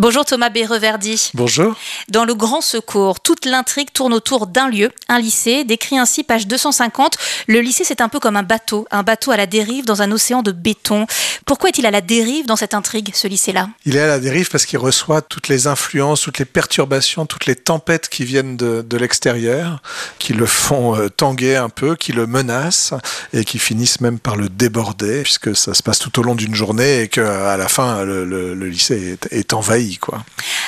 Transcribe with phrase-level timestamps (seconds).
[0.00, 1.32] Bonjour Thomas Béreverdi.
[1.34, 1.74] Bonjour.
[2.08, 6.46] Dans le Grand Secours, toute l'intrigue tourne autour d'un lieu, un lycée, décrit ainsi page
[6.46, 7.16] 250.
[7.48, 10.12] Le lycée, c'est un peu comme un bateau, un bateau à la dérive dans un
[10.12, 11.08] océan de béton.
[11.46, 13.70] Pourquoi est-il à la dérive dans cette intrigue, ce lycée-là?
[13.86, 17.46] Il est à la dérive parce qu'il reçoit toutes les influences, toutes les perturbations, toutes
[17.46, 19.82] les tempêtes qui viennent de, de l'extérieur,
[20.20, 22.94] qui le font euh, tanguer un peu, qui le menacent
[23.32, 26.54] et qui finissent même par le déborder, puisque ça se passe tout au long d'une
[26.54, 30.24] journée et qu'à la fin, le, le, le lycée est, est envahi Quoi.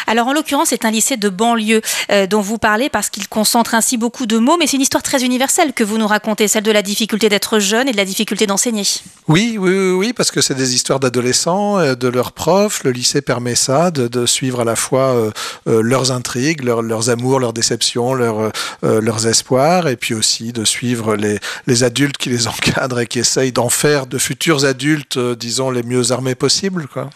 [0.07, 3.75] Alors en l'occurrence, c'est un lycée de banlieue euh, dont vous parlez parce qu'il concentre
[3.75, 6.65] ainsi beaucoup de mots, mais c'est une histoire très universelle que vous nous racontez, celle
[6.65, 8.85] de la difficulté d'être jeune et de la difficulté d'enseigner.
[9.29, 12.83] Oui, oui, oui, oui, parce que c'est des histoires d'adolescents, euh, de leurs profs.
[12.85, 15.31] Le lycée permet ça, de, de suivre à la fois euh,
[15.69, 18.51] euh leurs intrigues, leurs, leurs amours, leurs déceptions, leurs,
[18.85, 23.07] euh, leurs espoirs, et puis aussi de suivre les, les adultes qui les encadrent et
[23.07, 26.87] qui essayent d'en faire de futurs adultes, disons, les mieux armés possibles.
[26.89, 27.11] Quoi.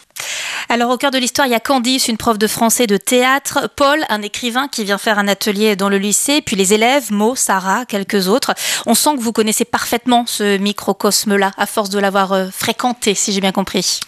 [0.67, 3.69] Alors au cœur de l'histoire, il y a Candice, une prof de français de théâtre,
[3.75, 7.35] Paul, un écrivain qui vient faire un atelier dans le lycée, puis les élèves, Mo,
[7.35, 8.53] Sarah, quelques autres.
[8.87, 13.31] On sent que vous connaissez parfaitement ce microcosme-là, à force de l'avoir euh, fréquenté, si
[13.31, 13.99] j'ai bien compris.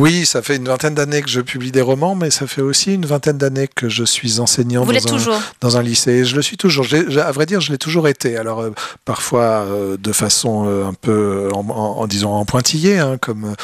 [0.00, 2.94] Oui, ça fait une vingtaine d'années que je publie des romans, mais ça fait aussi
[2.94, 6.24] une vingtaine d'années que je suis enseignant dans, un, dans un lycée.
[6.24, 6.86] Je le suis toujours.
[7.22, 8.38] À vrai dire, je l'ai toujours été.
[8.38, 8.70] Alors euh,
[9.04, 13.54] parfois euh, de façon euh, un peu, en, en- en disant en pointillé, hein, comme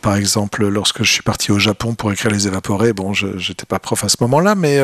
[0.00, 2.92] par exemple lorsque je suis parti au Japon pour écrire Les Évaporés.
[2.92, 4.78] Bon, je n'étais pas prof à ce moment-là, mais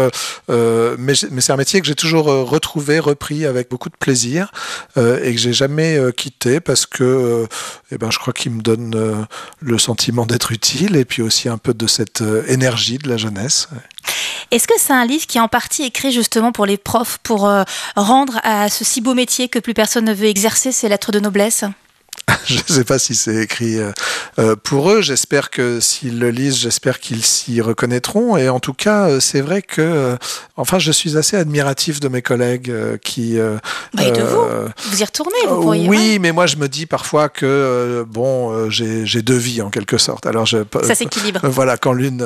[0.48, 4.50] mais, c'est un métier que j'ai toujours retrouvé, repris avec beaucoup de plaisir
[4.96, 7.46] et que j'ai jamais quitté parce que,
[7.92, 9.26] eh ben, je crois qu'il me donne
[9.60, 13.16] le sentiment d'être utile et puis aussi un peu de cette euh, énergie de la
[13.16, 13.68] jeunesse.
[14.50, 17.48] Est-ce que c'est un livre qui est en partie écrit justement pour les profs, pour
[17.48, 17.64] euh,
[17.96, 21.20] rendre à ce si beau métier que plus personne ne veut exercer, ces lettres de
[21.20, 21.64] noblesse?
[22.46, 23.92] Je ne sais pas si c'est écrit euh,
[24.38, 25.00] euh, pour eux.
[25.00, 28.36] J'espère que s'ils le lisent, j'espère qu'ils s'y reconnaîtront.
[28.36, 30.16] Et en tout cas, euh, c'est vrai que,
[30.56, 33.36] enfin, je suis assez admiratif de mes collègues qui.
[33.94, 35.88] Bah, Et de vous euh, Vous y retournez, vous pourriez.
[35.88, 36.18] oui, ouais.
[36.18, 40.26] mais moi je me dis parfois que bon, j'ai deux vies en quelque sorte.
[40.26, 41.40] Alors je Ça s'équilibre.
[41.44, 42.24] Voilà, quand l'une,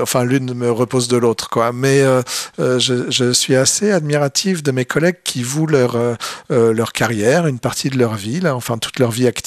[0.00, 1.72] enfin l'une me repose de l'autre, quoi.
[1.72, 6.92] Mais euh, je, je suis assez admiratif de mes collègues qui vouent leur euh, leur
[6.92, 9.41] carrière, une partie de leur vie, là, enfin toute leur vie active,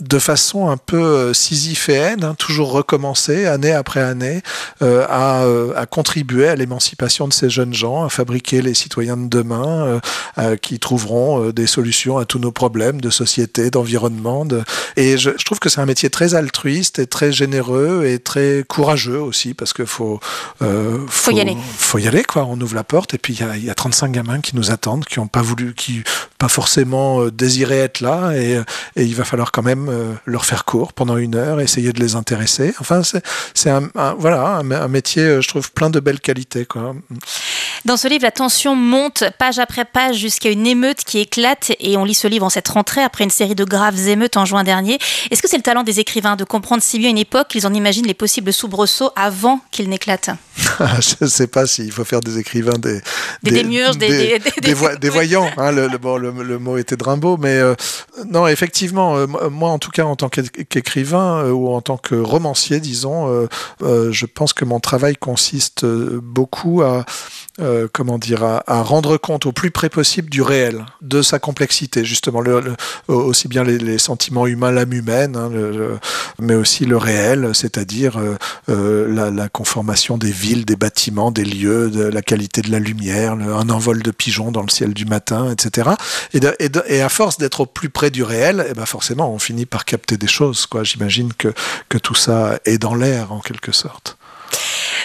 [0.00, 4.42] de façon un peu euh, sisyphéenne, hein, toujours recommencer année après année,
[4.82, 9.16] euh, à, euh, à contribuer à l'émancipation de ces jeunes gens, à fabriquer les citoyens
[9.16, 10.00] de demain,
[10.38, 14.44] euh, qui trouveront des solutions à tous nos problèmes de société, d'environnement.
[14.44, 14.62] De...
[14.96, 18.64] Et je, je trouve que c'est un métier très altruiste et très généreux et très
[18.66, 20.20] courageux aussi, parce qu'il faut,
[20.62, 21.56] euh, Faut y aller.
[21.78, 22.44] faut y aller, quoi.
[22.44, 24.56] On ouvre la porte et puis il y a, il y a 35 gamins qui
[24.56, 26.02] nous attendent, qui n'ont pas voulu, qui
[26.38, 28.60] pas forcément euh, désiré être là, et,
[28.96, 32.00] et il va falloir quand même euh, leur faire court pendant une heure, essayer de
[32.00, 32.74] les intéresser.
[32.80, 36.94] Enfin, c'est un, voilà, un, métier, euh, je trouve, plein de belles qualités, quoi.
[37.84, 41.96] Dans ce livre, la tension monte page après page jusqu'à une émeute qui éclate et
[41.96, 44.64] on lit ce livre en cette rentrée après une série de graves émeutes en juin
[44.64, 44.98] dernier.
[45.30, 47.74] Est-ce que c'est le talent des écrivains de comprendre si bien une époque qu'ils en
[47.74, 50.30] imaginent les possibles soubresauts avant qu'ils n'éclatent?
[51.00, 53.00] je ne sais pas s'il faut faire des écrivains des
[53.42, 53.50] Des
[53.92, 54.08] des-
[54.62, 55.48] des- des- voyants.
[55.56, 57.74] hein, le, le- bon, le, le mot était de Rimbaud, mais euh,
[58.28, 61.96] non, effectivement, euh, moi- en tout cas, en tant qu'é- qu'écrivain euh, ou en tant
[61.96, 63.46] que romancier, disons,
[63.80, 67.04] je pense que mon travail consiste beaucoup à
[67.58, 71.38] euh, comment dire, à, à rendre compte au plus près possible du réel, de sa
[71.38, 75.98] complexité, justement, le, le- aussi bien les, les sentiments humains, l'âme humaine, hein, le-
[76.38, 78.18] mais aussi le réel, c'est-à-dire
[78.68, 82.78] euh, la, la conformation des villes, des bâtiments, des lieux, de la qualité de la
[82.78, 85.90] lumière, un envol de pigeons dans le ciel du matin, etc.
[86.34, 89.38] Et, et et à force d'être au plus près du réel, eh ben forcément, on
[89.38, 90.66] finit par capter des choses.
[90.66, 90.84] Quoi.
[90.84, 91.54] J'imagine que,
[91.88, 94.16] que tout ça est dans l'air, en quelque sorte.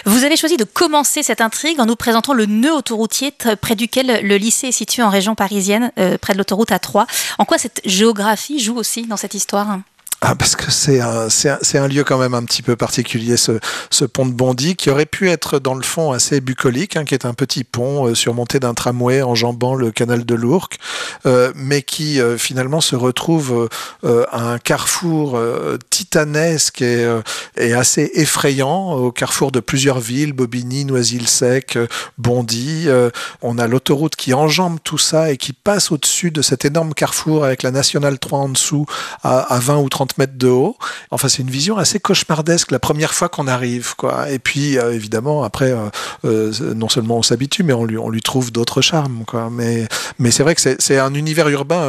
[0.04, 4.26] Vous avez choisi de commencer cette intrigue en nous présentant le nœud autoroutier près duquel
[4.26, 7.06] le lycée est situé en région parisienne, euh, près de l'autoroute A3.
[7.38, 9.78] En quoi cette géographie joue aussi dans cette histoire?
[10.24, 13.58] Ah, parce que c'est un, un, un lieu quand même un petit peu particulier, ce,
[13.90, 17.14] ce pont de Bondy, qui aurait pu être dans le fond assez bucolique, hein, qui
[17.14, 20.78] est un petit pont euh, surmonté d'un tramway enjambant le canal de l'Ourcq,
[21.26, 23.68] euh, mais qui euh, finalement se retrouve
[24.04, 27.20] euh, à un carrefour euh, titanesque et, euh,
[27.56, 32.84] et assez effrayant, au carrefour de plusieurs villes, Bobigny, Noisy-le-Sec, euh, Bondy.
[32.86, 33.10] Euh,
[33.40, 37.44] on a l'autoroute qui enjambe tout ça et qui passe au-dessus de cet énorme carrefour
[37.44, 38.86] avec la Nationale 3 en dessous
[39.24, 40.76] à, à 20 ou 30 mètres de haut.
[41.10, 44.30] Enfin, c'est une vision assez cauchemardesque la première fois qu'on arrive, quoi.
[44.30, 45.88] Et puis, euh, évidemment, après, euh,
[46.24, 49.48] euh, non seulement on s'habitue, mais on lui, on lui trouve d'autres charmes, quoi.
[49.50, 49.86] Mais,
[50.18, 51.88] mais c'est vrai que c'est un univers urbain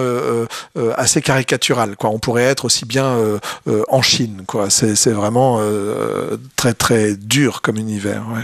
[0.98, 2.10] assez caricatural, quoi.
[2.10, 3.18] On pourrait être aussi bien
[3.90, 4.70] en Chine, quoi.
[4.70, 5.60] C'est vraiment
[6.56, 8.44] très, très dur comme univers, ouais.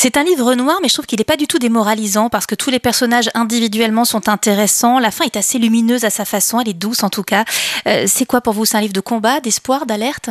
[0.00, 2.54] C'est un livre noir, mais je trouve qu'il n'est pas du tout démoralisant parce que
[2.54, 5.00] tous les personnages individuellement sont intéressants.
[5.00, 7.44] La fin est assez lumineuse à sa façon, elle est douce en tout cas.
[7.88, 8.64] Euh, c'est quoi pour vous?
[8.64, 10.30] C'est un livre de combat, d'espoir, d'alerte?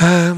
[0.00, 0.32] Euh,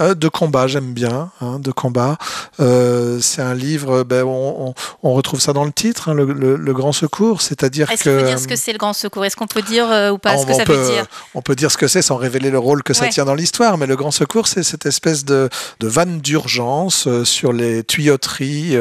[0.00, 2.18] euh, de combat, j'aime bien, hein, de combat.
[2.60, 6.56] Euh, c'est un livre, ben, on, on, retrouve ça dans le titre, hein, le, le,
[6.56, 8.10] le, Grand Secours, c'est-à-dire Est-ce que...
[8.10, 9.24] qu'on peut dire ce que c'est le Grand Secours?
[9.24, 10.36] Est-ce qu'on peut dire euh, ou pas?
[10.36, 11.06] Ce que ça peut, veut dire?
[11.34, 13.78] On peut dire ce que c'est sans révéler le rôle que ça tient dans l'histoire,
[13.78, 15.48] mais le Grand Secours, c'est cette espèce de,
[15.80, 18.76] de vanne d'urgence sur les tuyauteries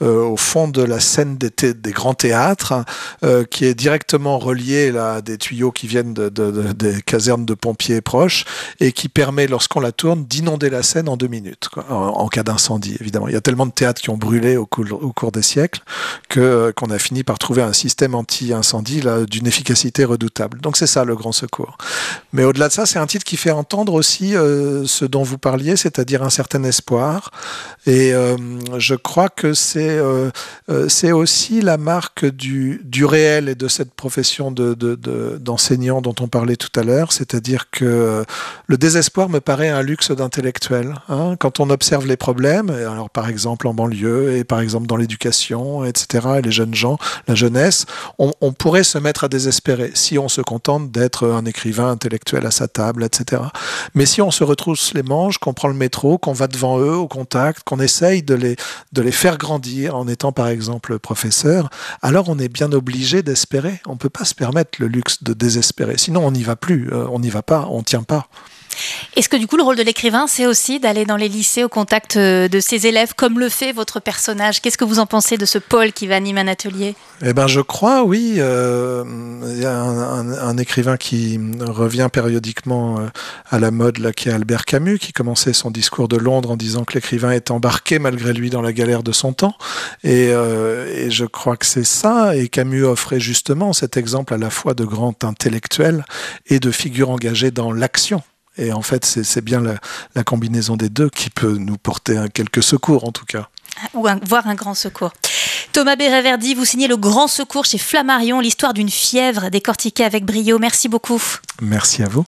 [0.00, 2.74] au fond de la scène des, thé- des grands théâtres,
[3.24, 7.02] euh, qui est directement reliée là, à des tuyaux qui viennent de, de- de- des
[7.02, 8.44] casernes de pompiers proches
[8.80, 12.96] et qui permet, lorsqu'on la tourne, d'inonder la scène en deux minutes, en, cas d'incendie,
[13.00, 13.28] évidemment.
[13.28, 15.80] Il y a tellement de théâtres qui ont brûlé au cours, au cours des siècles
[16.28, 20.60] que euh, qu'on a fini par trouver un système anti-incendie d'une efficacité redoutable.
[20.60, 21.78] Donc c'est ça le grand secours.
[22.32, 25.38] Mais au-delà de ça, c'est un titre qui fait entendre aussi euh, ce dont vous
[25.38, 27.30] parliez, c'est-à-dire un certain espoir.
[27.86, 28.36] Et euh,
[28.78, 30.00] je crois que c'est
[30.88, 36.00] c'est aussi la marque du, du réel et de cette profession de, de, de- d'enseignant
[36.00, 38.24] dont on parlait tout à l'heure, c'est-à-dire que
[38.66, 40.94] le désespoir me paraît un luxe d'intellectuel.
[41.08, 41.36] hein.
[41.38, 45.84] Quand on observe les problèmes, alors par exemple en banlieue et par exemple dans l'éducation,
[45.84, 46.98] etc., et les jeunes gens,
[47.28, 47.86] la jeunesse,
[48.18, 52.46] on, on pourrait se mettre à désespérer si on se contente d'être un écrivain intellectuel
[52.46, 53.42] à sa table, etc.
[53.94, 56.96] Mais si on se retrousse les manches, qu'on prend le métro, qu'on va devant eux
[56.96, 58.56] au contact, qu'on essaye de les,
[58.92, 61.68] de les faire grandir en étant par exemple professeur,
[62.02, 63.80] alors on est bien obligé d'espérer.
[63.86, 65.98] On ne peut pas se permettre le luxe de désespérer.
[65.98, 68.28] Sinon on n'y va plus, euh, on n'y va pas, on ne tient pas.
[69.16, 71.68] Est-ce que du coup le rôle de l'écrivain, c'est aussi d'aller dans les lycées au
[71.68, 74.60] contact euh, de ses élèves, comme le fait votre personnage?
[74.60, 76.94] Qu'est-ce que vous en pensez de ce Paul qui va animer un atelier?
[77.22, 78.34] Eh ben, je crois, oui.
[78.38, 79.04] euh,
[79.56, 83.06] Il y a un, écrivain qui revient périodiquement euh,
[83.50, 86.56] à la mode, là, qui est Albert Camus, qui commençait son discours de Londres en
[86.56, 89.54] disant que l'écrivain est embarqué malgré lui dans la galère de son temps.
[90.02, 92.36] Et, et je crois que c'est ça.
[92.36, 96.04] Et Camus offrait justement cet exemple à la fois de grand intellectuel
[96.46, 98.22] et de figure engagée dans l'action.
[98.56, 99.74] Et en fait, c'est bien la,
[100.14, 103.48] la combinaison des deux qui peut nous porter un quelques secours, en tout cas.
[103.94, 105.12] ou un, voire un grand secours
[105.72, 110.60] Thomas Béréverdi, vous signez le grand secours chez Flammarion, l'histoire d'une fièvre décortiquée avec brio.
[110.60, 111.20] Merci beaucoup.
[111.60, 112.22] Merci à vous.